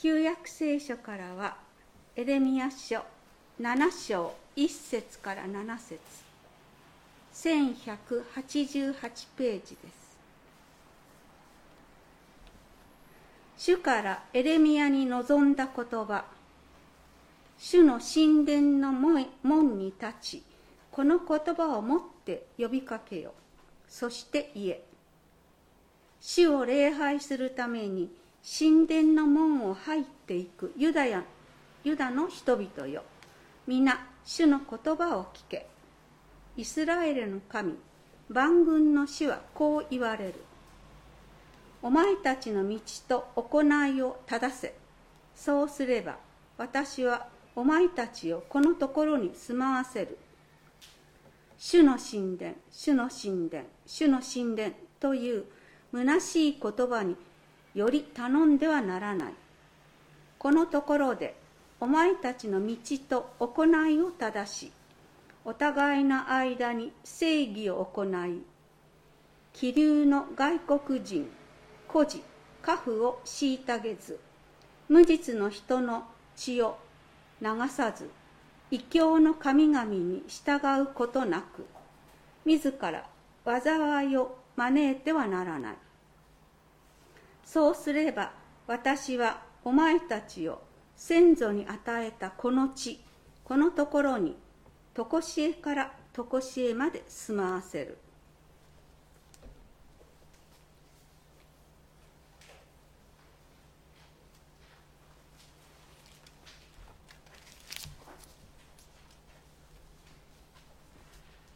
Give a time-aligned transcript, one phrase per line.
[0.00, 1.56] 旧約聖書からは
[2.14, 3.02] エレミア書
[3.60, 5.98] 7章1節から7節。
[7.34, 8.94] 1188
[9.36, 10.16] ページです。
[13.56, 16.26] 主からエレミアに臨んだ言葉。
[17.58, 20.42] 主の神殿の門に立ち
[20.92, 23.34] この言葉をもって呼びかけよ。
[23.88, 24.80] そして言え。
[26.20, 28.08] 主を礼拝するために
[28.42, 31.24] 神殿の門を入っていくユダヤ
[31.84, 33.02] ユダの人々よ。
[33.66, 35.66] 皆主の言葉を聞け。
[36.56, 37.74] イスラエルの神
[38.28, 40.34] 万軍の主はこう言われる。
[41.82, 42.78] お前たちの道
[43.08, 44.74] と行いを正せ。
[45.34, 46.16] そうすれば
[46.56, 50.18] 私はお前たちをこのところに住まわせる。
[51.56, 55.44] 主の神殿主の神殿主の神殿という
[55.92, 57.16] 虚しい言葉に
[57.78, 59.34] より頼んではならない。
[60.36, 61.36] このところで
[61.80, 62.76] お前たちの道
[63.08, 64.72] と行いを正し
[65.44, 68.42] お互いの間に正義を行い
[69.52, 71.30] 気流の外国人
[71.86, 72.20] 孤児
[72.62, 74.18] 家父を虐げず
[74.88, 76.02] 無実の人の
[76.34, 76.78] 血を
[77.40, 78.10] 流さず
[78.72, 81.64] 異教の神々に従うことなく
[82.44, 83.06] 自ら
[83.44, 85.87] 災いを招いてはならない。
[87.50, 88.32] そうすれば
[88.66, 90.60] 私はお前たちを
[90.96, 93.00] 先祖に与えたこの地
[93.42, 94.36] このところに
[94.94, 97.96] 常しえから常しえまで住まわせる。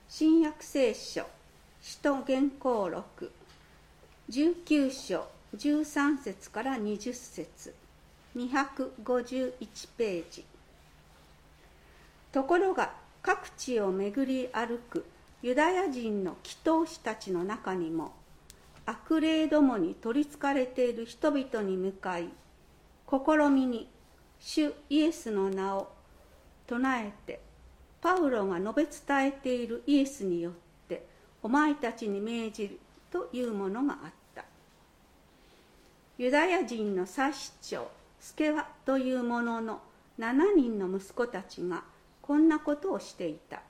[0.09, 1.27] 新約聖書
[1.83, 3.31] 使徒原稿録
[4.31, 5.27] 19章
[5.57, 7.75] 13節から20節。
[8.37, 9.53] 251
[9.97, 10.45] ページ。
[12.33, 15.05] ところが各地を巡り歩く
[15.43, 18.13] ユダヤ人の祈祷師たちの中にも
[18.87, 22.29] 悪霊どもに取りつかれている人々に向かい
[23.09, 23.89] 試みに
[24.41, 25.93] 主イエスの名を
[26.67, 27.41] 唱えて
[28.01, 30.53] パウロが述べ伝えているイエスによっ
[30.89, 31.07] て
[31.43, 32.79] お前たちに命じる
[33.11, 34.22] というものがあった。
[36.19, 37.89] ユダヤ人の祭司長
[38.21, 39.81] スケワという者の
[40.19, 41.85] 7人の息子たちが
[42.21, 43.63] こんなことをしていた。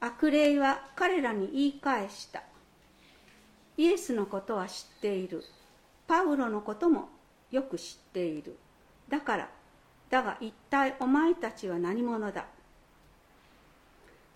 [0.00, 2.42] 悪霊は彼らに言い返した。
[3.78, 5.42] イエスのことは知っている。
[6.06, 7.08] パウロのことも
[7.50, 8.56] よく知っている。
[9.08, 9.48] だから
[10.10, 12.44] だが一体お前たちは何者だ。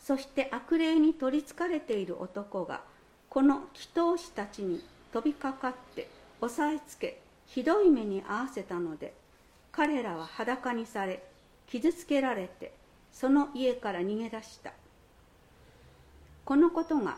[0.01, 2.81] そして悪霊に取りつかれている男が
[3.29, 4.83] この祈祷師たちに
[5.13, 6.09] 飛びかかって
[6.41, 9.15] 押さえつけひどい目に遭わせたので
[9.73, 11.23] 彼らは裸にされ
[11.67, 12.73] 傷つけられて
[13.13, 14.73] その家から逃げ出した。
[16.45, 17.17] このことが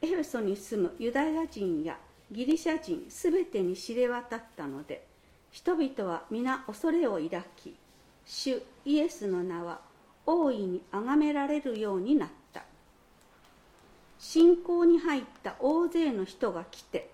[0.00, 1.96] エフェソに住むユダヤ人や
[2.30, 5.06] ギリシャ人すべてに知れ渡ったので
[5.50, 7.76] 人々は皆恐れを抱き
[8.26, 9.80] 主イエスの名は
[10.26, 12.64] 大いに崇められるようになった。
[14.18, 17.10] 信仰に入った大勢の人が来て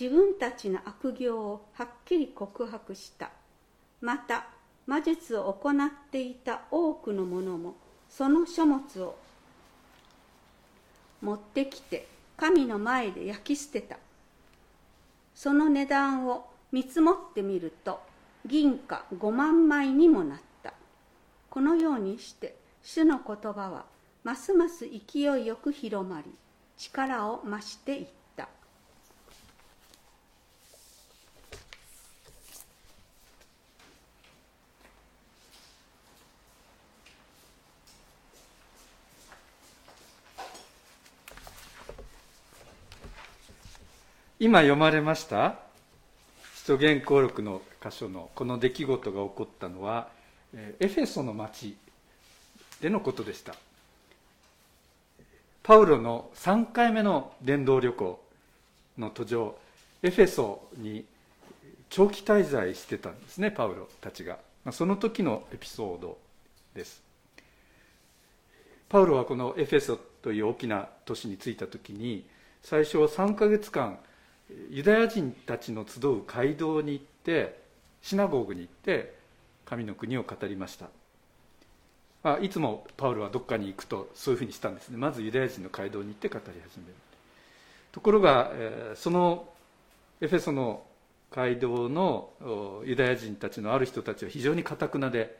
[0.00, 3.30] 自分たちの悪行をはっきり告白した。
[4.00, 4.46] また
[4.86, 7.74] 魔術を行っていた多くの者も
[8.08, 9.18] その書物を
[11.20, 13.98] 持ってきて神の前で焼き捨てた。
[15.34, 18.00] その値段を見積もってみると
[18.46, 20.72] 銀貨5万枚にもなった。
[21.50, 23.84] このようにして主の言葉は
[24.24, 26.30] ますます勢いよく広まり
[26.78, 28.19] 力を増していった。
[44.42, 45.56] 今読まれました？
[46.54, 50.08] 使徒言行録の箇所のこの出来事が起こったのは
[50.54, 51.76] エフェソの町
[52.80, 53.54] でのことでした。
[55.62, 58.18] パウロの3回目の伝道旅行
[58.96, 59.54] の途上
[60.02, 61.04] エフェソに
[61.90, 64.38] 長期滞在してたんですねパウロたちが。
[64.72, 66.16] その時のエピソード
[66.74, 67.02] です。
[68.88, 72.24] パウロはこのエフェソという大きな都市に着いた時に
[72.62, 73.98] 最初は3ヶ月間
[74.70, 77.60] ユダヤ人たちの集う街道に行って
[78.02, 79.14] シナゴーグに行って
[79.64, 80.86] 神の国を語りました、
[82.22, 84.96] あ、いつもパウロはどっかに行くとそういうふうにしたんですね。
[84.96, 86.94] まずユダヤ人の街道に行って語り始める。
[87.92, 88.52] ところが、
[88.94, 89.48] その
[90.20, 90.84] エフェソの
[91.30, 92.30] 街道の
[92.84, 95.38] ユダヤ人たちのある人たちは非常にかたくなで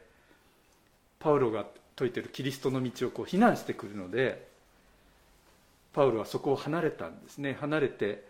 [1.19, 1.65] パウロが
[1.97, 4.47] 説いてるキリストの道をこう非難してくるので
[5.93, 7.57] パウロはそこを離れたんですね。
[7.59, 8.23] 離れて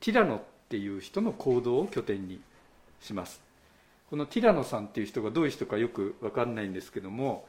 [0.00, 2.40] ティラノっていう人の行動を拠点に
[3.00, 3.40] します。
[4.10, 7.46] このティラノさんっていう人がどういう人かよく分かんないんですけども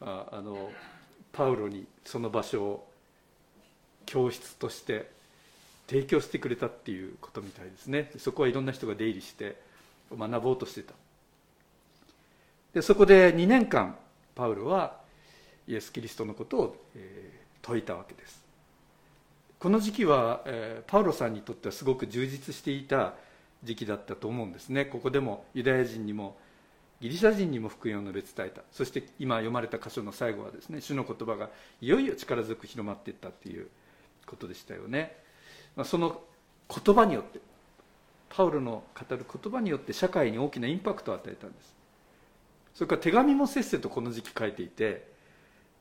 [0.00, 0.70] ああの
[1.32, 2.88] パウロにその場所を
[4.06, 5.10] 教室として
[5.86, 8.10] 提供してくれたっていうことみたいですね。
[8.18, 9.60] そこはいろんな人が出入りして
[10.10, 10.94] 学ぼうとしてた。
[12.74, 13.96] でそこで2年間
[14.34, 14.96] パウロは
[15.68, 18.41] イエス・キリストのことを、え、説いたわけです。
[19.62, 23.14] この時期は、えー、パウロさんにとってはすごく充実していた
[23.62, 24.84] 時期だったと思うんですね。
[24.84, 26.36] ここでもユダヤ人にも
[27.00, 28.62] ギリシャ人にも福音を述べ伝えた。
[28.72, 31.48] そして今読まれた箇所の最後はですね主の言葉が
[31.80, 33.68] いよいよ力強く広まっていったっていう
[34.26, 35.16] ことでしたよね、
[35.76, 36.20] まあ、その
[36.68, 37.38] 言葉によって
[38.30, 41.72] パウロの語る言葉によって社会に大きなインパクトを与えたんです。
[42.74, 45.06] それから手紙もせっせとこの時期書いていて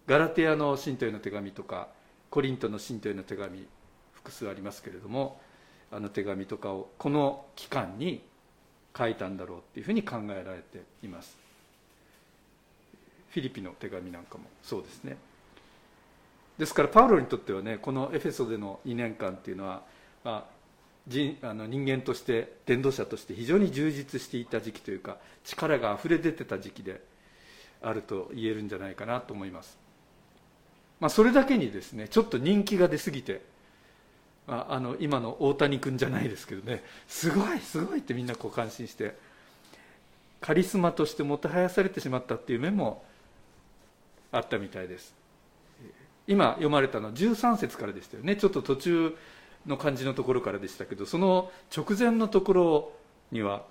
[0.06, 1.88] ガラテヤの信徒への手紙とか
[2.32, 3.68] コリントの信徒への手紙
[4.14, 5.40] 複数ありますけれども
[5.92, 8.24] あの手紙とかをこの期間に
[8.98, 11.38] 書いたんだろうっていうふうに考えられています。
[13.30, 15.18] フィリピの手紙なんかもそうですね。
[16.58, 19.84] ですからパウロにとってはねこのエフェソでの2年間っていうのは、
[20.24, 20.62] まあ、
[21.08, 27.02] 人あの人間として伝道者として非常に充実していた時期というか力があふれ出てた時期で
[27.82, 29.78] あると言えるんじゃないかなと思います、
[31.02, 33.42] まあ、それだけにですねちょっと人気が出過ぎて
[34.48, 39.18] ああの今の大谷君じゃないですけどねすごいすごいってみんなこう感心して
[40.40, 43.04] カリスマとしてもてはやされてしまったっていう面も
[44.32, 45.14] あったみたいです。
[46.28, 48.36] 今読まれたのは13節からでしたよね。
[48.36, 49.18] ちょっと途中
[49.68, 52.92] の感じのところからでしたけどその直前のところ
[53.32, 53.64] には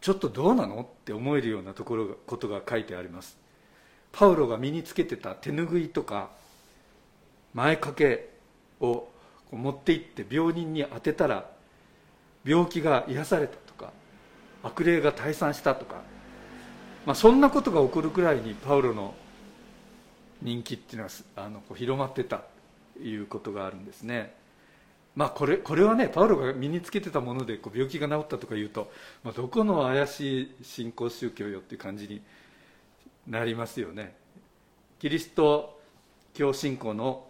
[0.00, 3.36] ちょっとどうなのって思えるようなところがことが書いてあります。
[4.12, 6.30] パウロが身につけてた手ぬぐいとか
[7.54, 8.30] 前掛け
[8.80, 9.08] を
[9.52, 11.50] 持って行って病人に当てたら
[12.44, 13.92] 病気が癒されたとか
[14.62, 16.02] 悪霊が退散したとか、
[17.06, 19.14] まあ、そんなことが起こるくらいにパウロの
[20.42, 22.42] 人気っていうのはあのこう広まってた
[22.94, 24.34] ということがあるんですね。
[25.16, 28.92] まあこれこれはねパウロが身につけてたものでこう病気が治ったとか言うと、
[29.24, 32.20] まあ、どこの怪しい信仰宗教よっていう感じに
[33.28, 34.16] なりますよね。
[34.98, 35.78] キリスト
[36.34, 37.26] 教信仰の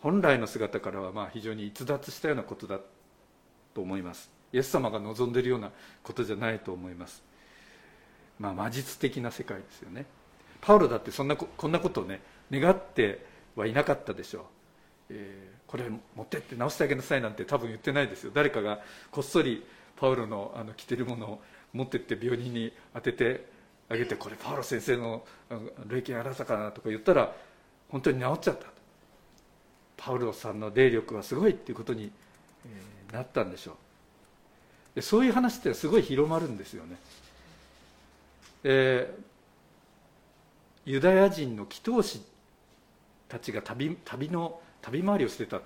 [0.00, 2.80] 本来の姿からはまあ非常に逸脱したようなことだ
[3.74, 4.30] と思います。
[4.52, 5.70] イエス様が望んでいるような
[6.02, 7.22] ことじゃないと思います。
[8.38, 10.06] まあ魔術的な世界ですよね。
[10.60, 12.20] パウロだってそんなこんなことをね
[12.50, 13.24] 願って
[13.54, 14.42] はいなかったでしょう、
[15.10, 15.84] えー、これ
[16.16, 18.30] 持ってって直してあげなさいなんて多分言ってないですよ。
[18.34, 19.64] 誰かがこっそり
[19.96, 21.42] パウロのあの着てるものを
[21.72, 23.57] 持ってって病人に当てて
[23.88, 25.24] あげてこれパウロ先生の
[25.86, 27.34] 霊気あらさかなとか言ったら
[27.88, 28.66] 本当に治っちゃった
[29.96, 32.12] パウロさんの霊力はすごいっていうことに、
[33.12, 33.74] なったんでしょう。
[34.94, 36.96] でそういう話ってすごい広まるんですよね、
[38.64, 42.20] えー、ユダヤ人の祈祷師
[43.28, 45.62] たちが旅旅の旅回りをしてたと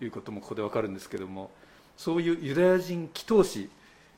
[0.00, 1.50] いうこともここで分かるんですけども
[1.96, 3.70] そういうユダヤ人祈祷師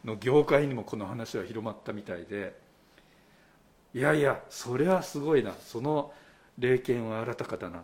[0.02, 2.56] の業界にもこの話は広まったみたいで
[3.98, 5.52] いやいやそれはすごいな。
[5.60, 6.12] その
[6.56, 7.82] 霊験は新たかだな。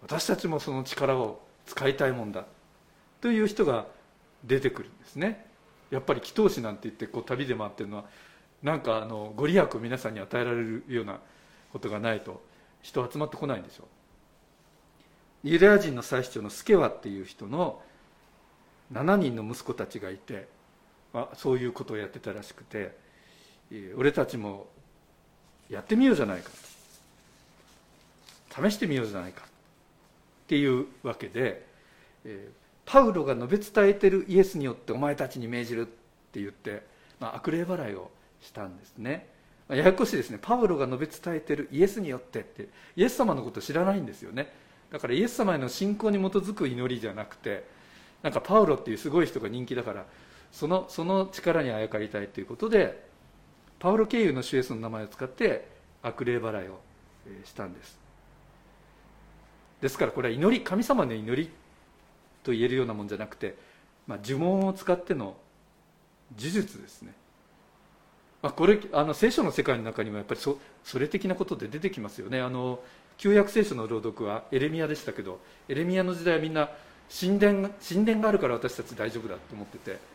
[0.00, 2.46] 私たちもその力を使いたいもんだ。
[3.20, 3.86] という人が
[4.44, 5.44] 出てくるんですね。
[5.90, 8.04] やっぱり祈祷師なんて言ってこう旅で回ってるのは
[8.62, 11.20] なんかあのご利益を皆さんに与えられるような
[11.70, 12.42] ことがないと
[12.80, 13.84] 人集まってこないんでしょ。
[15.44, 17.82] うユダヤ人の最主張のスケワっていう人の
[18.90, 20.48] 7人の息子たちがいて、
[21.12, 22.96] まあ、そういうことをやってたらしくて
[23.98, 24.66] 俺たちも
[25.70, 26.50] やってみようじゃないか。
[28.54, 31.66] 試してみようじゃないかっていうわけで、
[32.24, 32.52] えー、
[32.84, 35.84] パウロが述べ伝えてるイエスによってお前たちに命じるっ
[36.32, 36.82] て言って、
[37.18, 39.26] まあ、悪霊払いをしたんですね、
[39.68, 40.38] まあ、ややこしいですね。
[40.40, 44.52] パウロが述べ伝えてるイエスによってってイエス様のこと知らないんですよね。
[44.92, 47.64] だからイエス様への信仰に基づく祈りじゃなくて
[48.22, 50.04] なんかパウロっていうすごい人が人気だから
[50.52, 53.02] そのその力にあやかりたいということで
[53.84, 55.68] パウロ経由の主イエスの名前を使って
[56.02, 56.80] 悪霊払いを
[57.44, 57.98] したんです。
[59.82, 61.50] ですからこれは祈り神様の祈り
[62.42, 63.56] と言えるようなもんじゃなくて、
[64.06, 65.36] まあ、呪文を使っての
[66.38, 67.12] 呪術ですね、
[68.40, 72.40] まあ、これあの聖書の世界の中にもやっぱりそそれ的なことで出てきますよね。
[72.40, 72.80] あの
[73.18, 76.70] 旧約聖書の朗読はエレミアでしたけどエレミアの時代はみんな
[77.20, 80.13] 神殿神殿があるから私たち大丈夫だと思ってて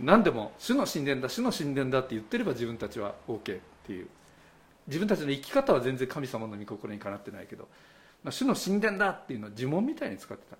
[0.00, 4.08] 何でも主の神殿だ主の神殿だって言ってれば自分たちは OK っていう。
[4.86, 7.68] 自分たちの生き方は全然神様の御心にかなってないけど、
[8.24, 10.56] まあ、主の神殿だっていうのは呪文みたいに使ってた。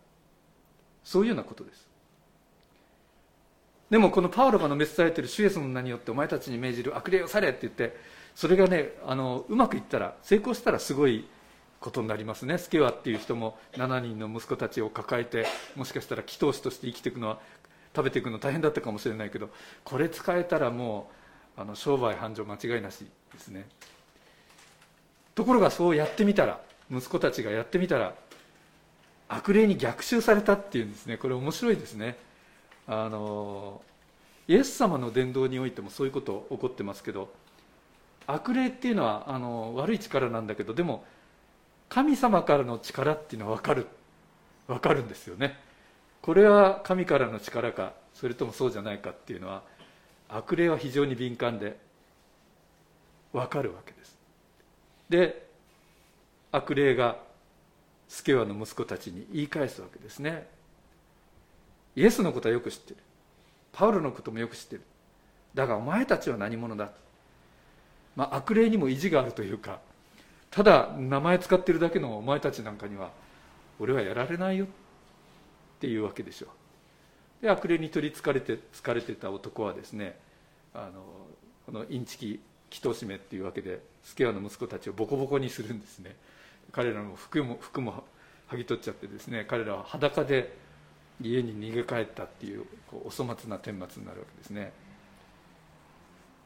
[1.03, 1.89] そういうようなことです。
[3.91, 7.95] でもこのパウロが述べ伝えてる主イエスの名によってお前たちに命じる悪霊をされって言って
[8.35, 11.27] それがねあのうまくいったら成功したらすごい
[11.79, 12.57] ことになりますね。
[12.57, 15.45] スケワっていう人も7人の息子たちを抱えて
[15.77, 17.39] もしかしたら祈祷師として生きていくのは
[17.95, 19.51] 食べていくの大変だったかもしれないけど
[19.85, 21.11] これ使えたらも
[21.57, 23.67] うあの商売繁盛間違いなしですね。
[25.35, 28.15] ところがそうやってみたら息子たちがやってみたら
[29.29, 31.17] 悪霊に逆襲されたっていうんですね。
[31.17, 32.17] これ面白いですね。
[32.87, 33.83] あの
[34.49, 37.33] イエス様の伝道においてもそういうこと起こってますけど
[38.27, 41.05] 悪霊っていうのはあの悪い力なんだけどでも
[41.89, 43.87] 神様からの力っていうのは分かる
[44.67, 45.59] 分かるんですよね。
[46.23, 49.63] これは神からの力かそれともそうじゃないかっていうのは
[50.29, 51.77] 悪霊は非常に敏感で
[53.33, 54.17] 分かるわけです。
[55.11, 55.47] で
[56.53, 57.17] 悪霊が
[58.09, 60.47] スケワの息子たちに言い返すわけですね。
[61.97, 62.97] イエスのことはよく知ってる。
[63.73, 64.83] パウロのこともよく知ってる。
[65.55, 66.91] だがお前たちは何者だ、
[68.17, 69.81] まあ、悪霊にも意地があるというか
[70.51, 73.11] ただ名前使ってるだけのお前たちなんかには
[73.79, 74.67] 俺はやられないよ。
[75.83, 76.47] ていうわけでしょ。
[76.47, 80.17] うで悪霊に取りつかれて疲れてた男はですね
[80.73, 81.03] あの
[81.67, 86.15] このインチキ祈祷めっていうわけでスケアの息子たちをボコボコにするんですね。
[86.71, 88.05] 彼らの服も服も
[88.49, 90.57] 剥ぎ取っちゃってですね彼らは裸で
[91.21, 94.73] 家に逃げ帰ったっていうこうお粗末な顛末になるわけですね、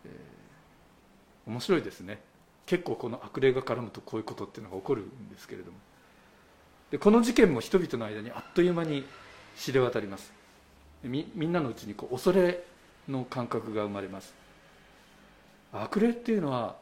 [0.07, 2.21] えー、面白いですね。
[2.65, 5.79] 結構この悪霊が絡むとこういうことっていうのが起こるんですけれども。
[6.91, 9.05] でこの事件も人々の間にあっという間に
[9.57, 10.33] 知れ渡ります。
[11.03, 12.65] みみんなのうちにこう恐れ
[13.09, 14.35] の感覚が生まれます。
[15.73, 16.77] 悪霊っていうのは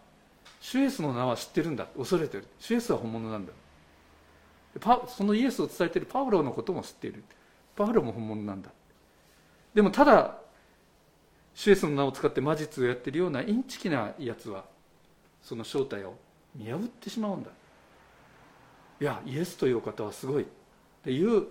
[0.60, 1.86] 主イエスの名は知ってるんだ。
[1.96, 2.46] 恐れてる。
[2.58, 3.52] 主イエスは本物なんだ。
[5.08, 7.22] そのイエスを伝えているパウロのことも知っている。
[7.76, 8.70] パウロも本物なんだ。
[9.72, 10.38] でもただ
[11.54, 14.64] 主イエスの名を使って魔術をやってるようなインチキなやつは
[15.42, 16.14] その正体を
[16.54, 17.50] 見破ってしまうんだ。
[19.00, 20.42] いやイエスというお方はすごい。
[20.42, 20.46] っ
[21.04, 21.46] ていう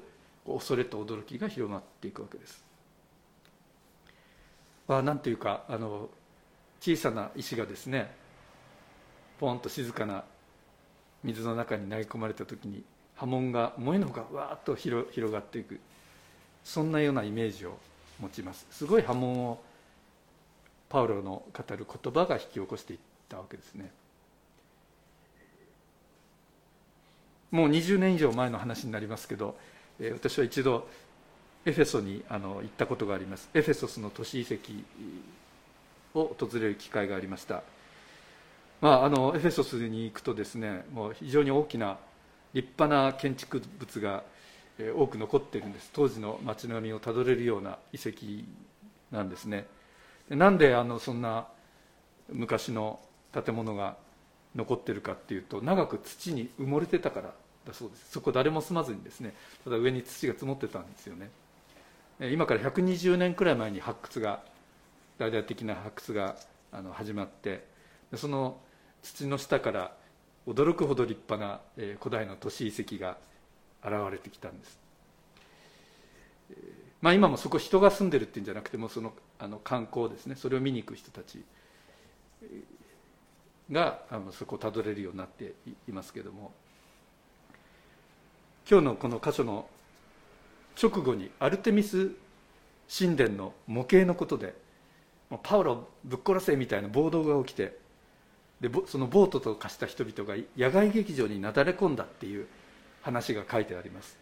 [0.45, 2.63] 恐れと驚きが広がっていくわけです。
[4.87, 6.09] まあ、なんというかあの
[6.81, 8.11] 小さな石がですね
[9.39, 10.25] ポンと静かな
[11.23, 12.83] 水の中に投げ込まれた時に
[13.15, 15.79] 波紋が燃えのほかわーっと広がっていく。
[16.63, 17.77] そんなようなイメージを
[18.19, 18.65] 持ちます。
[18.71, 19.61] すごい波紋を
[20.89, 23.91] パウロの語る言葉が引き起こしていったわけですね。
[27.51, 29.57] もう20年以上前の話になりますけど、
[29.99, 30.87] 私は一度
[31.65, 33.49] エフェソにあの行ったことがあります。
[33.53, 34.71] エフェソスの都市遺跡
[36.13, 37.63] を訪れる機会がありました、
[38.81, 41.97] まあ、あのエフェソスに行くとですねもう非常に大きな
[42.53, 44.23] 立派な建築物が
[44.95, 45.89] 多く残っているんです。
[45.93, 48.45] 当時の街並みをたどれるような遺跡
[49.15, 49.65] なんですね。
[50.29, 51.47] なんであのそんな
[52.29, 52.99] 昔の
[53.31, 53.97] 建物が
[54.55, 57.33] 残ってるかっていうと長く土に埋もれてたから
[57.65, 58.11] だそうです。
[58.11, 61.29] そこ誰も住まずにですねただ上に土が積もってたんですよね。
[62.19, 64.43] 今から120年くらい前に発掘が
[65.17, 66.35] 大々的な発掘が
[66.71, 67.65] あの始まって
[68.15, 68.57] その
[69.01, 69.95] 土の下から
[70.47, 73.17] 驚くほど立派な、え古代の都市遺跡が
[73.83, 74.77] 現れてきたんです、
[77.01, 80.35] まあ、今もそこ人が住んでるっていうんじゃなくてもそのあの観光ですね。
[80.35, 81.43] それを見に行く人たち
[83.71, 85.53] があのそこをたどれるようになって
[85.87, 86.53] いますけども。
[88.69, 89.67] 今日のこの箇所の
[90.81, 92.11] 直後にアルテミス
[92.95, 94.55] 神殿の模型のことで
[95.43, 97.77] パウロぶっ殺せみたいな暴動が起きて
[98.61, 102.47] でそのボートと化した人々が野外劇場になだれ込んだっていう
[103.01, 104.17] 話が書いてあります。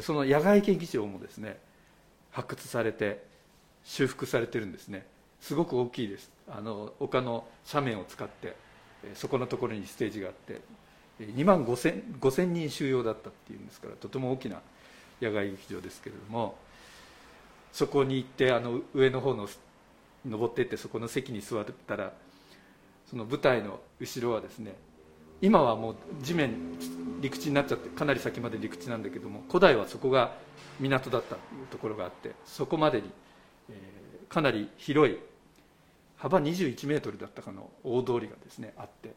[0.00, 1.58] その野外劇場もですね
[2.30, 3.24] 発掘されて
[3.84, 5.06] 修復されてるんですね。
[5.40, 6.30] すごく大きいです。
[6.48, 8.54] あの丘の斜面を使って
[9.14, 10.60] そこのところにステージがあって
[11.20, 14.60] 2万 5, 0人収容だったっていうんですからとても大きな
[15.20, 16.56] 野外劇場ですけれども
[17.72, 19.48] そこに行ってあの上の方の
[20.26, 22.12] 登ってってそこの席に座ったら
[23.08, 24.74] その舞台の後ろはですね
[25.40, 26.50] 今はもう地面
[27.20, 30.32] 陸地になっちゃってかなり先まで陸地なんだけども古代はそこが
[30.80, 33.10] 港だったというところがあってそこまでに、
[33.70, 35.18] えー、かなり広い
[36.16, 39.14] 幅21メートルだったかの大通りがですねあって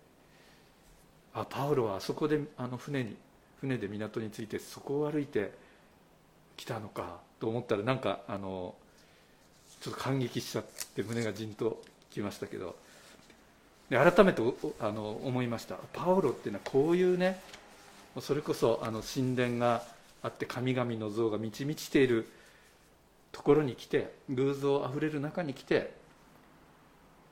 [1.34, 3.16] あパウロはあそこであの船に
[3.60, 5.52] 船で港に着いてそこを歩いて
[6.58, 8.76] 来たのかと思ったらなんかあの
[9.82, 10.64] ちょっと感激しちゃっ
[10.96, 12.76] て胸がじんときましたけど
[13.90, 14.42] で改めて
[14.80, 15.76] あの思いました。
[15.94, 17.40] パウロっていうのはこういうね
[18.20, 19.84] それこそあの神殿が
[20.22, 22.28] あって神々の像が満ち満ちている
[23.32, 25.94] ところに来て偶像あふれる中に来て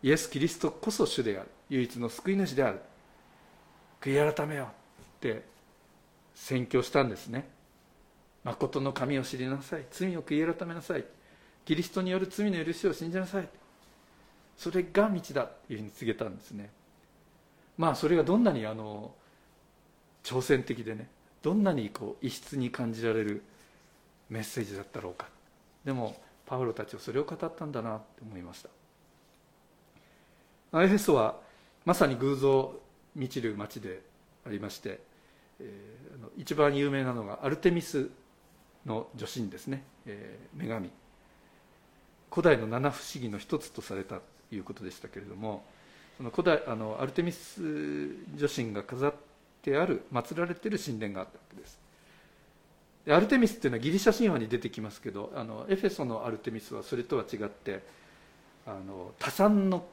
[0.01, 1.49] イエス・キリストこそ主である。
[1.69, 2.81] 唯一の救い主である。
[4.01, 5.43] 悔い改めよって
[6.33, 7.49] 宣教したんですね。
[8.43, 9.85] 誠の神を知りなさい。
[9.91, 11.05] 罪を悔い改めなさい。
[11.65, 13.49] キリストによる罪の許しを信じなさい。
[14.57, 16.69] それが道だというふうに告げたんですね。
[17.77, 19.13] まあそれがどんなにあの
[20.23, 21.07] 挑戦的でね
[21.41, 23.43] どんなにこう異質に感じられる
[24.29, 25.27] メッセージだったろうか。
[25.85, 26.15] でも
[26.45, 28.69] パウロたちはそれを語ったんだなって思いました。
[30.81, 31.35] エフェソは
[31.85, 32.73] まさに偶像
[33.19, 34.01] 満ちる町で
[34.47, 35.01] ありまして、
[35.59, 38.09] えー、一番有名なのがアルテミス
[38.85, 40.89] の女神ですね、えー、女神。
[42.31, 44.21] 古代の七不思議の一つとされたと
[44.55, 45.63] いうことでしたけれども
[46.17, 47.61] その古代あのアルテミス
[48.35, 49.13] 女神が飾っ
[49.61, 51.79] てある祀られている神殿があったわけです。
[53.05, 57.83] でアルテミスっていうのはギリシャ神話に出てきますけどあのエフェソのアルテミスはそれとは違って
[58.65, 59.85] あの多産の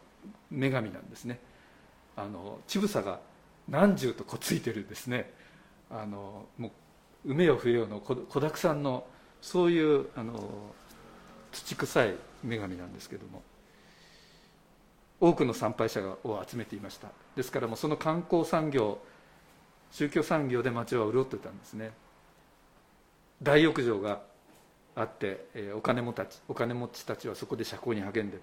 [0.50, 1.38] 女神なんですね。
[2.16, 3.20] あの乳房が
[3.68, 5.32] 何十とこうついてるんですね。
[5.90, 6.68] あのも
[7.24, 9.06] う梅を増えようの子だくさんの
[9.40, 10.50] そういうあの
[11.52, 13.42] 土臭い女神なんですけども。
[15.20, 17.08] 多くの参拝者を集めていました。
[17.36, 18.98] ですからもうその観光産業
[19.90, 21.90] 宗教産業で町は潤ってたんですね。
[23.42, 24.20] 大浴場が
[24.94, 28.42] あって、えお金持たちお金持ちたちはそこで社交に励んでる。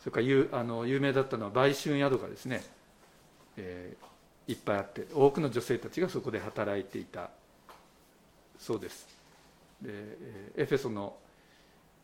[0.00, 2.62] それから有あの有名だったのは売春宿がですね、
[3.56, 7.30] えー、いっぱいあって多くの女性たちがそこで働いていた
[8.58, 9.06] そうです。
[9.82, 9.90] で
[10.56, 11.14] エフェソの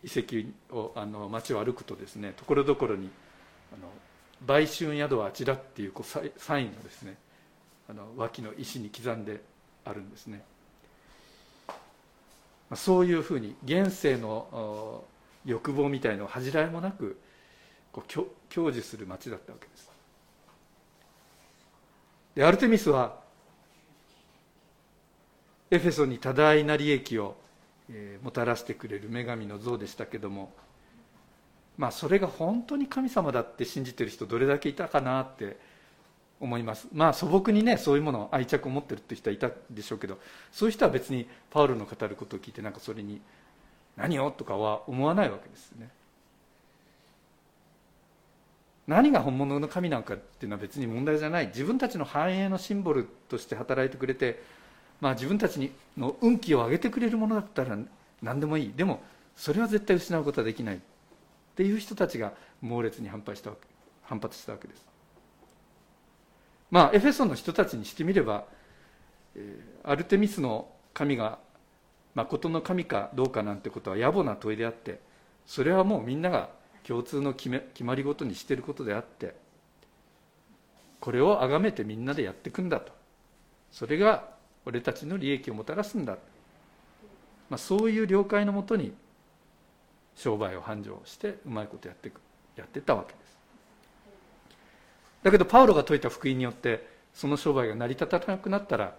[0.05, 3.11] 遺跡をあの町を歩くとですねところどころに
[3.73, 3.89] あの
[4.47, 7.17] 売春宿はあちらっていうこうサインがですね
[7.89, 9.41] あの脇の石に刻んで
[9.85, 10.43] あるんですね。
[11.69, 11.75] ま
[12.75, 15.05] あそういうふうに現世の
[15.45, 17.19] 欲望みたいのを恥じらいもなく
[17.97, 19.91] こう享受する町だったわけです。
[22.35, 23.19] でアルテミスは
[25.71, 27.37] エフェソに多大な利益を、
[27.91, 30.53] え、もたらしてくれる女神の像でしたけども
[31.79, 35.57] まあそれが本当に神様だって信じてる人どれだけいたかなって
[36.39, 36.89] 思います。
[36.93, 40.19] まあ素朴にねそういうものを愛着を持ってるって人はいたでしょうけど
[40.53, 43.23] そういう人は別にパウロの語ることを聞いてなんかそれに
[43.97, 45.89] 何をとかは思わないわけですね。
[48.87, 51.49] 何が本物の神なんかっていうのは別に問題じゃない。
[51.49, 54.43] 自分たちの繁栄のシンボルとして働いてくれて、
[55.01, 57.77] まあ、自分たちの運気を上げてくれるものだったら
[58.23, 58.73] 何でもいい。
[58.75, 59.01] でも
[59.35, 60.79] それは絶対失うことはできないっ
[61.57, 63.67] ていう人たちが猛烈に反発したわけ
[64.03, 64.87] 反発したわけです。
[66.71, 68.45] まあエフェソンの人たちにしてみれば、
[69.35, 71.39] えー、アルテミスの神が
[72.15, 75.01] 誠の神かどうかなんてことは野暮な問いであって
[75.45, 76.49] それはもうみんなが
[76.87, 79.35] 共通の決め決まり事にしていることであって
[81.01, 82.93] これを崇めてみんなでやっていくんだと。
[83.71, 84.29] それが
[84.65, 86.17] 俺たちの利益をもたらすんだ、
[87.51, 88.95] まあ、そういう了解のもとに
[90.17, 92.21] 商売を繁盛してうまいことやっていく
[92.57, 93.37] やってたわけです。
[95.23, 98.95] だけどパウロが説いた福音によってその商売が成り立たなくなったら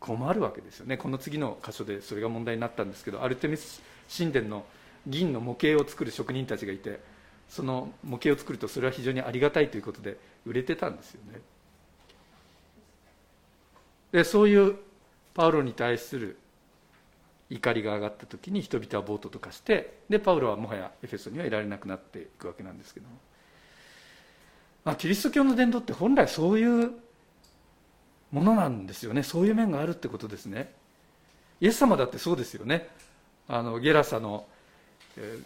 [0.00, 0.96] 困るわけですよね。
[0.96, 3.82] この次の箇所でそれが問題になったんですけどアルテミス
[4.14, 4.64] 神殿の
[5.06, 7.00] 銀の模型を作る職人たちがいて
[7.48, 11.40] その模型を作るとそれは非常にありがたいということで売れてたんですよね。
[14.12, 14.76] でそういう
[15.34, 16.36] パウロに対する
[17.48, 23.16] 怒りが上がった時に人々は暴徒とかしてでパウロはもはやエフェソにはいられなくなっていくわけなんですけども。
[24.84, 26.92] まあ、キリスト教の伝道って本来そういう
[28.32, 29.22] ものなんですよね。
[29.22, 30.72] そういう面があるってことですね。
[31.60, 32.88] イエス様だってそうですよね。
[33.48, 34.46] あのゲラサの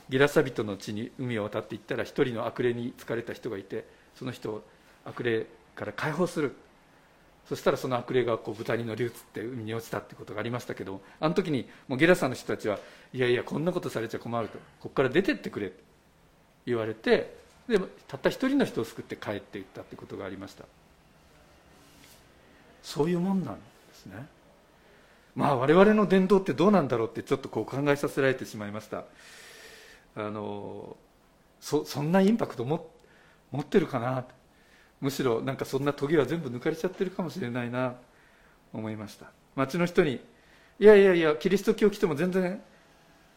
[0.08, 4.62] ゲラサ人の地に海を渡っていったら一人の悪霊に疲れた人がいてその人を
[5.04, 6.54] 悪霊から解放する。
[7.48, 12.78] そしたらその悪霊がこう豚に乗り移って海に落ちたってことがありましたけどあの時にもうゲラサの人たちは
[13.12, 14.58] いやいやこんなことされちゃ困ると。
[14.80, 15.68] ここから出てってくれ。
[15.68, 15.74] と
[16.66, 17.36] 言われて
[17.68, 20.64] でたった一人の人を救って帰っていったってことがありました。
[22.82, 23.60] そういうもんなんで
[23.94, 24.26] すね。
[25.34, 29.04] まあ我々の伝道ってどうなんだろうってちょっとこう考えさせられてしまいました。
[30.16, 30.96] あの
[31.60, 32.88] そそんなインパクトも
[33.50, 34.24] 持ってるかな？
[35.00, 37.94] むしろなんかそんなトゲは全部抜かれちゃってるかもしれないな
[38.72, 39.26] 思いました。
[39.54, 40.20] 町の人に
[40.80, 42.60] 「いやいやいやキリスト教来ても全然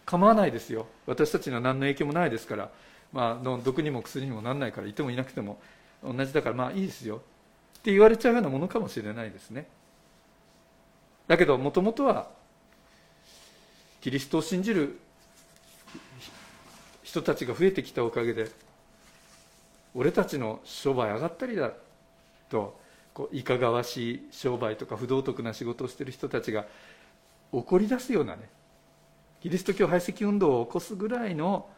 [0.05, 0.87] 構わないですよ。
[1.05, 2.71] 私たちには何の影響もないですから、
[3.11, 5.59] まあ、毒にも薬にもなんないからいてもいなくても
[6.03, 7.17] 同じだからまあいいですよ。
[7.17, 9.67] って言われちゃうようなものかもしれないですね。
[11.27, 12.29] だけどもともとは
[13.99, 14.97] キリストを信じる
[17.08, 18.50] 人たちが増えてきたおかげで
[19.96, 21.72] 俺たちの商売上がったりだ
[22.50, 22.78] と
[23.13, 26.65] こういかがわしい商売とか不道徳な仕事をしている人たちが
[27.54, 28.50] 怒り出すようなね
[29.41, 31.70] キリスト教排斥運動を起こすぐらいの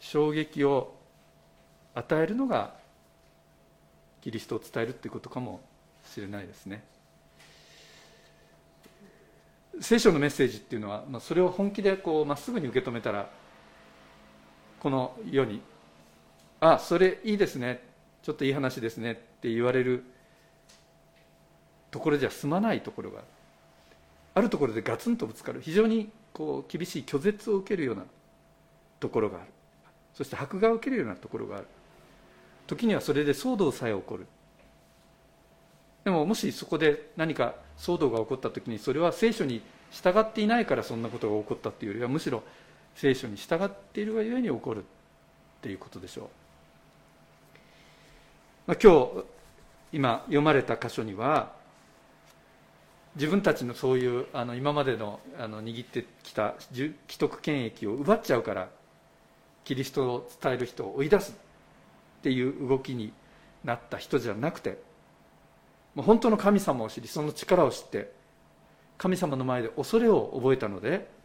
[0.00, 0.94] 衝撃を
[1.94, 2.72] 与えるのが
[4.22, 5.60] キリストを伝えるっていうことかも
[6.10, 6.82] しれないですね。
[9.82, 13.30] 聖書のメッセージっていうのは、まあ、それを本気でこうまっすぐに受け止めたら
[14.80, 15.60] この世に
[16.60, 17.82] 「あそれいいですね。
[18.22, 20.04] ちょっといい話ですね」って言われる
[21.90, 23.26] ところじゃ済まないところがある。
[24.34, 25.60] あるところでガツンとぶつかる。
[25.60, 28.04] 非常にこう厳しい拒絶を受けるような
[29.00, 29.46] ところがある。
[30.14, 31.66] そして迫害を受けるようなところがある。
[32.66, 34.26] 時にはそれで騒動さえ起こる。
[36.04, 39.60] でももしそこで何か騒動が起こった時にそれは聖書に
[39.90, 42.42] 従っていないからそんなことが起こったっていうよりはむしろ
[42.98, 44.82] 聖書に従っているがゆえに起こるっ
[45.62, 46.26] ていうことでしょう、
[48.66, 49.24] まあ、今日
[49.92, 51.52] 今読まれた箇所には
[53.14, 58.68] 自分たちのそういうあの今までのあの握ってきた既得権益を奪っちゃうから
[59.62, 61.32] キリストを伝える人を追い出す
[62.18, 63.12] っていう動きに
[63.62, 64.76] なった人じゃなくて
[65.94, 68.10] もう本当の神様を知りその力を知って
[68.96, 71.16] 神様の前で恐れを覚えたので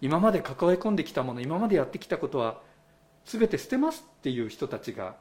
[0.00, 2.58] 今まで抱え込んできたもの今までやってきたことは
[3.24, 5.14] 全て捨てますっていう人たちが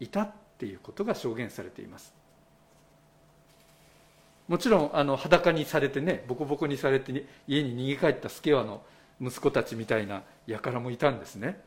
[0.00, 2.12] いたっていうことが証言されています。
[4.48, 8.82] もちろんあの裸にされてねボコボコにされて、家に逃げ帰った助和の
[9.20, 11.60] 息子たちみたいな輩もいたんですね。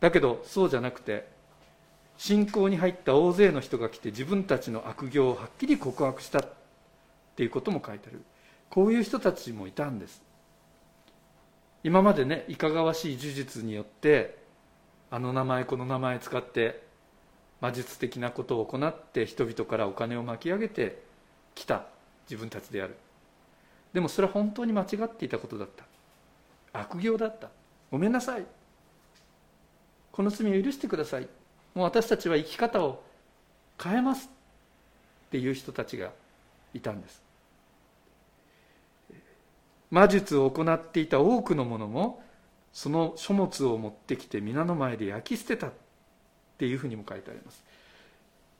[0.00, 1.28] だけどそうじゃなくて
[2.16, 6.48] 信仰に入った大勢の人が来て自分たちの悪行をはっきり告白したっ
[7.36, 8.22] ていうことも書いてある。
[8.70, 10.22] こういう人たちもいたんです。
[11.82, 14.38] 今までねいかがわしい呪術によって
[15.10, 16.82] あの名前この名前使って
[17.60, 21.02] 魔術的なことを行って人々からお金を巻き上げて
[21.54, 21.86] 来た
[22.28, 22.96] 自分たちである。
[23.92, 25.84] でもそれは本当に間違っていたことだった。
[26.72, 27.48] 悪行だった。
[27.90, 28.44] ごめんなさい。
[30.12, 31.28] この罪を許してください。
[31.74, 33.02] もう私たちは生き方を
[33.82, 34.30] 変えます。
[35.26, 36.12] っていう人たちが
[36.72, 37.29] いたんです。
[39.90, 42.22] 魔術を行っていた多くの者も
[42.72, 45.72] その書物を持ってきて皆の前で焼き捨てたっ
[46.58, 47.64] ていうふうにも書いてあります。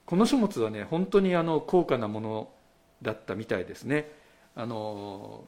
[0.06, 2.48] この書物はね本当にあの高価なもの
[3.02, 4.10] だったみたいですね。
[4.56, 5.44] あの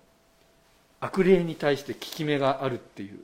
[1.01, 3.19] 悪霊に対して効き目があるっていう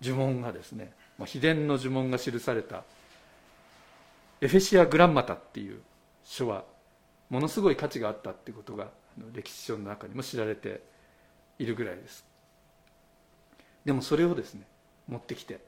[0.00, 0.92] 呪文がですね
[1.26, 2.82] 秘伝の呪文が記された
[4.40, 5.80] エフェシア・グランマタっていう
[6.24, 6.64] 書は
[7.28, 8.88] ものすごい価値があったってことが
[9.34, 10.80] 歴史書の中にも知られて
[11.58, 12.24] いるぐらいです。
[13.84, 14.62] でもそれをですね
[15.08, 15.60] 持ってきて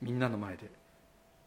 [0.00, 0.70] みんなの前で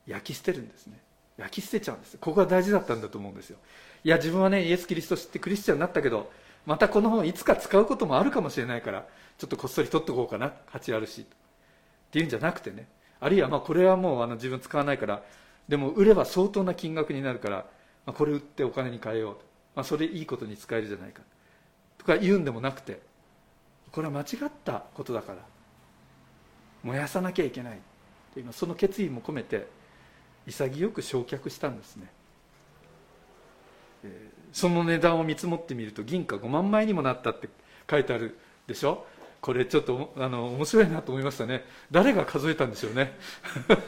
[0.07, 0.99] 焼き捨てるんですね。
[1.37, 2.17] 焼き捨てちゃうんです。
[2.17, 3.57] ここが大事だったんだと思うんですよ。
[4.03, 6.31] いや自分はねイエス・キリスト知ってクリスチャンになったけど
[6.65, 9.05] またこの本いつか使うこともあるかもしれないから
[9.37, 10.53] ちょっとこっそり取っとこうかな。
[10.71, 11.21] 価値あるし。
[11.21, 11.25] っ
[12.11, 12.87] ていうんじゃなくてね。
[13.19, 15.23] あるいはまあこれはもうあの自分使わないから
[15.67, 17.65] でも売れば相当な金額になるから、
[18.05, 19.41] ま、これ売ってお金に変えようと、
[19.75, 21.21] まあ、それいいことに使えるじゃないか
[21.97, 22.99] とか言うんでもなくて
[23.95, 25.37] これは間違ったことだから。
[26.83, 27.77] 燃やさなきゃいけないっ
[28.33, 29.67] て今その決意も込めて
[30.45, 32.07] 潔く焼却したんですね、
[34.03, 37.49] えー、その値段を見積もってみると銀貨5万枚にもなったって
[37.89, 39.07] 書いてあるでしょ？
[39.41, 41.63] これちょっとあの面白いなと思いましたね。
[41.89, 43.17] 誰が数えたんでしょうね。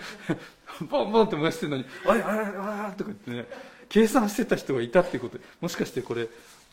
[0.89, 3.45] ボンボンって燃やしてるのに「あれあれあれ」とか言ってね。
[3.89, 5.37] 計算してた人がいたっていうこと。
[5.37, 6.27] でもしかしてこれ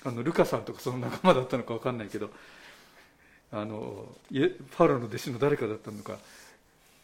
[0.04, 2.30] あのルカさんとかその仲間だったのか分かんないけど。
[3.54, 4.08] あの
[4.76, 6.18] パウロの弟子の誰かだったのか、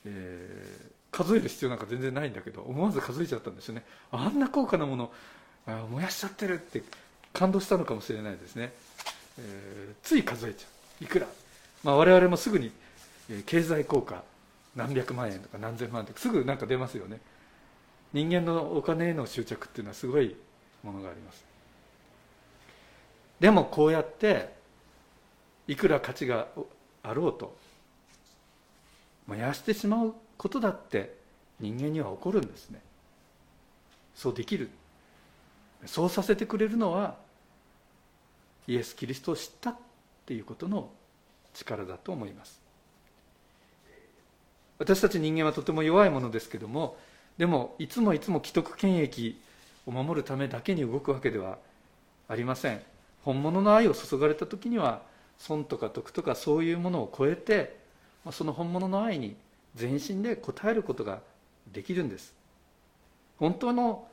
[0.05, 3.85] えー、数える必要なんか全然ないんだけど思わず数えちゃったんですよね。
[4.11, 5.13] あんな高価なもの
[5.67, 6.83] あ燃やしちゃってるって
[7.33, 8.73] 感動したのかもしれないですね、
[9.39, 10.67] えー、つい数えちゃ
[11.01, 11.05] う。
[11.05, 11.29] いくら、
[11.85, 12.73] まあ、我々もすぐに、
[13.31, 14.25] えー、経済効果
[14.75, 17.21] 何百万円とか何千万とかすぐなんか出ますよね。
[18.13, 20.35] 人間のお金への執着っていうのはすごい
[20.83, 21.45] ものがあります。
[23.39, 24.60] でもこうやって
[25.71, 26.49] いくら価値が
[27.05, 27.57] あろうと。
[29.29, 31.15] 燃やしてしまうことだって
[31.61, 32.81] 人間には起こるんですね。
[34.17, 34.69] そうできる。
[35.87, 37.15] そうさせてくれるのは
[38.67, 39.77] イエス・キリストを知ったっ
[40.27, 40.91] ていうことの
[41.55, 42.61] 力だと思います。
[44.81, 46.97] 私たち人間はとても弱いものですけども
[47.39, 49.41] でもいつもいつも既得権益
[49.87, 51.59] を守るためだけに動くわけでは
[52.27, 52.83] ありません。
[53.23, 55.09] 本物の愛を注がれた時には
[55.41, 57.79] 損とか得とかそういうものを超えて
[58.31, 59.35] その本物の愛に
[59.75, 61.21] 全身で応えることが
[61.73, 62.35] できるんです。
[63.39, 64.07] 本当の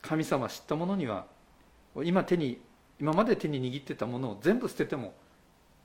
[0.00, 1.26] 神様知った者には
[2.02, 2.58] 今手に
[2.98, 5.12] 今まで手に握ってたものを全部捨てても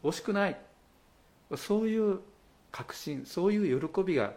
[0.01, 0.57] 惜しくない。
[1.57, 2.19] そういう
[2.71, 4.33] 確信そういう喜びが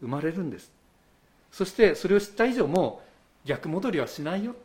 [0.00, 0.72] 生まれるんです。
[1.52, 3.02] そしてそれを知った以上も
[3.44, 4.56] 逆戻りはしないよ。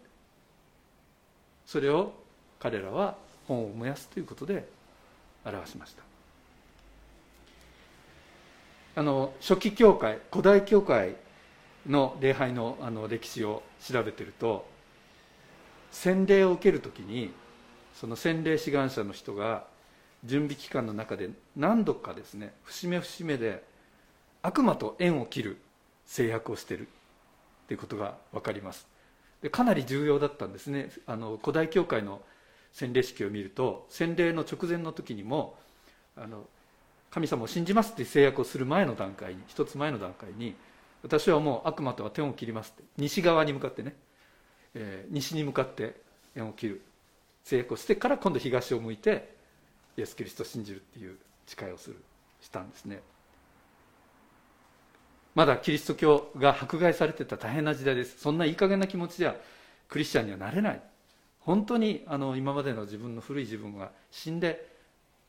[1.67, 2.11] それを
[2.59, 3.15] 彼らは
[3.47, 4.78] 本を燃やすということで
[5.45, 6.03] 表しました。
[8.95, 11.15] あの初期教会古代教会
[11.87, 14.67] の礼拝のあの歴史を調べてると
[15.91, 17.31] 洗礼を受けるときに
[17.93, 19.65] その洗礼志願者の人が
[20.25, 23.63] 準備期間の中で何度かですね節目節目で
[24.41, 25.57] 悪魔と縁を切る
[26.05, 26.87] 制約をしている
[27.67, 28.87] ということが分かります。
[29.41, 30.89] でかなり重要だったんですね。
[31.05, 32.21] あの古代教会の
[32.73, 35.57] 洗礼式を見ると洗礼の直前の時にも
[36.15, 36.43] あの
[37.11, 40.55] 神様を信じますって制約をする前の段階に一つ前の段階に
[41.01, 43.95] 私はもう悪魔とは手を切りますって西側に向かってね、
[44.75, 45.95] えー、西に向かって
[46.35, 46.81] 縁を切る
[47.43, 49.33] 制約をしてから今度東を向いて
[49.97, 51.97] イエス・キリストを信じるっていう誓いをする
[52.41, 53.01] したんですね。
[55.35, 58.19] まだキリスト教が迫害されてた大変な時代です。
[58.19, 59.35] そんないい加減な気持ちでは
[59.87, 60.81] クリスチャンにはなれない。
[61.41, 64.67] 本当にあの今までの自分の古い自分が死んで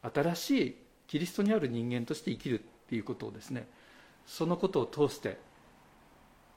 [0.03, 3.67] 新しいキリストにある人間として生きるっていうことをですね
[4.27, 5.39] そのことを通して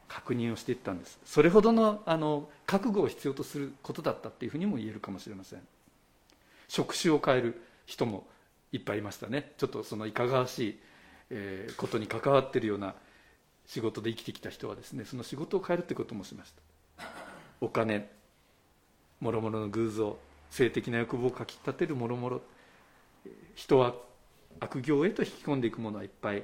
[0.08, 1.18] 確認をしていったんです。
[1.26, 5.60] それほどのあの覚悟を必要とすることだったっていうふうにも言えるかもしれません。
[6.68, 8.28] 職種を変える人も
[8.72, 9.54] いっぱいいましたね。
[9.58, 10.80] ちょっとそのいかがわしい、
[11.32, 12.94] えー、ことに関わってるような
[13.66, 16.54] 仕事で生きてきた人はですねその仕事を変えるってこともしまし
[16.98, 17.06] た。
[17.60, 18.23] お金。
[19.24, 20.18] もろもろの偶像
[20.52, 22.42] 性的な欲望をかきたてるもろもろ
[23.56, 23.96] 人は
[24.60, 26.44] 悪行へと引き込んでいくものはいっぱい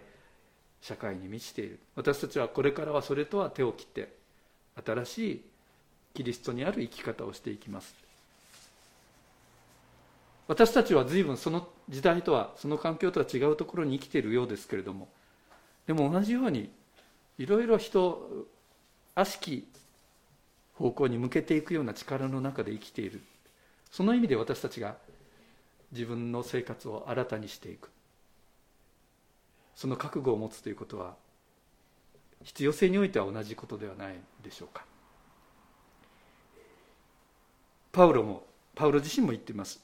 [0.81, 1.79] 社会に満ちている。
[1.95, 4.13] 私たちはこれからはそれとは手を切って
[4.85, 5.45] 新しい
[6.13, 7.93] キリストにある生き方をしていきます。
[10.47, 15.09] 私たちは随分その時代とはその環境とは違うところに生きているようですけれども
[15.85, 16.71] でも同じように
[17.37, 18.47] いろいろ人
[19.13, 19.67] 悪しき
[20.79, 23.21] 方向に向けていくような力の中で生きている。
[23.91, 24.95] その意味で私たちが
[25.91, 27.89] 自分の生活を新たにしていく。
[29.75, 31.15] その覚悟を持つということは
[32.43, 34.85] 必要性においては同じことではないでしょうか。
[37.91, 39.83] パウロもパウロ自身も言っています。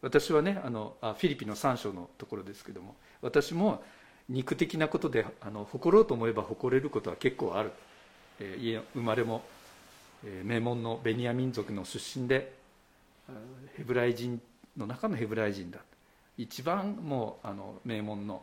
[0.00, 3.84] 私はねあのフィリピンの3章のところですけども私も
[4.28, 7.72] 肉的なことであの誇ろうと思えば誇れることは結構ある、
[8.40, 9.42] えー、生まれも、
[10.44, 12.52] 名門のベニヤ民族の出身で
[13.76, 14.40] ヘブライ人
[14.76, 15.78] の中のヘブライ人だ。
[16.38, 18.42] 一番もうあの名門の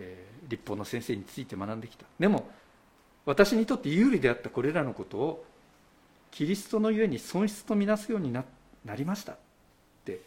[0.00, 2.06] えー、立法の先生について学んできた。
[2.18, 2.48] でも
[3.26, 5.44] 私にとって有利であったこれらのことを
[6.30, 8.44] キリストのゆえに損失とみなすようにな
[8.84, 9.32] なりました。
[9.32, 9.36] っ
[10.04, 10.20] て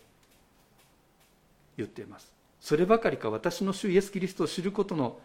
[1.76, 2.32] 言っています。
[2.62, 5.20] そればかりか私の主イエス・キリストを知ることの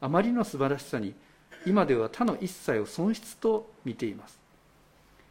[0.00, 1.14] あまりの素晴らしさに
[1.66, 4.38] 今では他の一切を損失と見ています。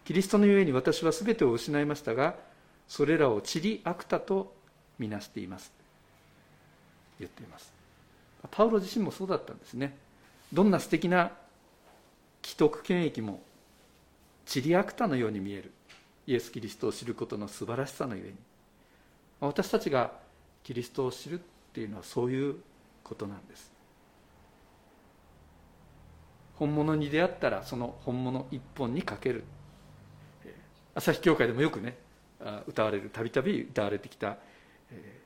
[0.06, 2.36] キリストのゆえに私は全てを失いましたが
[2.88, 4.54] それらを塵り悪たと
[5.00, 5.72] みなしています。
[7.20, 7.74] 言っています。
[8.52, 9.98] パウロ自身もそうだったんですね。
[10.52, 11.32] どんな素敵な
[12.44, 13.42] 既得権益も
[14.46, 15.72] チリアクタのように見える。
[16.28, 18.34] イエス・キリストを知ることの素晴らしさのゆえに。
[19.39, 20.12] 私たちが
[20.63, 22.56] キリストを知るっていうのはそういう
[23.04, 23.72] ことなんです。
[26.56, 29.44] 本物に出会ったらその本物一本にかける。
[30.95, 31.97] 朝日教会でもよくね
[32.67, 34.38] 歌われるたびたび歌われてきた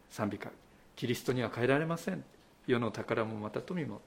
[0.10, 0.52] 賛美歌
[0.96, 2.24] 「キリストには変えられません」
[2.68, 4.02] 世の宝もまた富も。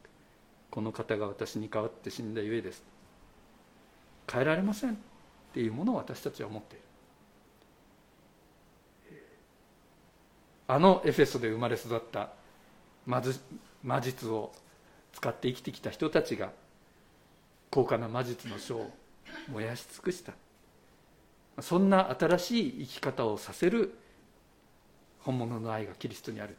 [0.70, 2.82] この方が私に代わって死んだゆえです。
[4.30, 4.92] 変えられません。
[4.92, 4.96] っ
[5.52, 6.84] ていうものを私たちは思っている。
[10.68, 12.30] あのエフェソで生まれ育った
[13.02, 14.52] 魔術を
[15.12, 16.52] 使って生きてきた人たちが
[17.70, 18.90] 高価な魔術の書を
[19.48, 20.34] 燃やし尽くした。
[21.62, 23.94] そんな新しい生き方をさせる
[25.20, 26.56] 本物の愛がキリストにある。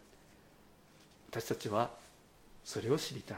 [1.29, 1.89] 私たちは
[2.63, 3.37] それを知りたい。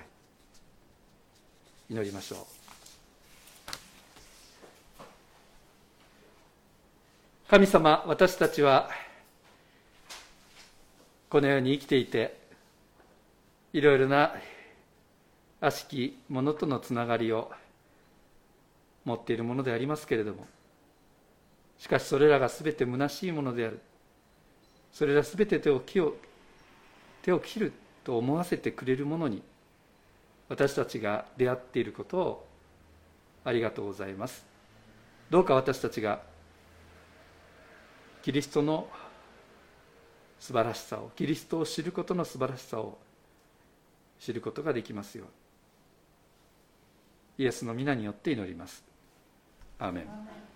[1.89, 2.39] 祈りましょう。
[7.49, 8.89] 神様私たちは
[11.30, 12.36] このように生きていて
[13.73, 14.34] いろいろな
[15.62, 17.52] 悪しきものとのつながりを
[19.06, 20.47] 持っているものでありますけれども
[21.84, 23.82] しかしそれらが全て虚しいものである。
[24.93, 26.15] それら全て手を木を
[27.22, 27.74] 手を切る
[28.06, 29.43] と思わせてくれるものに
[30.48, 32.48] 私たちが出会っていることを
[33.43, 34.46] ありがとうございます。
[35.30, 36.22] どうか私たちが
[38.22, 38.88] キリストの
[40.39, 42.98] 素晴らしさをキリストを知ることの素晴らしさを
[44.22, 45.26] 知ることができますよ
[47.38, 48.86] うイエスの皆によって祈ります。
[49.80, 50.53] アーメン。